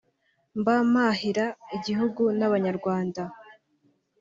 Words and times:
mba 0.59 0.75
mpahira 0.89 1.45
igihugu 1.75 2.23
n’Abanyarwanda 2.39 3.21